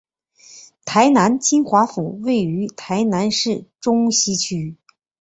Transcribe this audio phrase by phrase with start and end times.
[0.83, 4.75] 台南金华府位于台南市中西区。